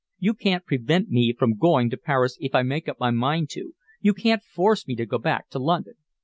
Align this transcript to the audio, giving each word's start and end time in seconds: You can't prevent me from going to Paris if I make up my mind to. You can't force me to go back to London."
You 0.17 0.33
can't 0.33 0.65
prevent 0.65 1.09
me 1.09 1.31
from 1.31 1.59
going 1.59 1.91
to 1.91 1.95
Paris 1.97 2.35
if 2.41 2.55
I 2.55 2.63
make 2.63 2.89
up 2.89 2.99
my 2.99 3.11
mind 3.11 3.51
to. 3.51 3.75
You 4.01 4.15
can't 4.15 4.41
force 4.43 4.87
me 4.87 4.95
to 4.95 5.05
go 5.05 5.19
back 5.19 5.47
to 5.49 5.59
London." 5.59 5.93